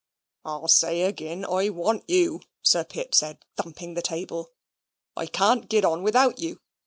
[0.43, 4.49] "I say agin, I want you," Sir Pitt said, thumping the table.
[5.15, 6.59] "I can't git on without you.